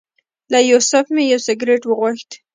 [0.51, 2.29] له یوسف مې یو سګرټ وغوښت.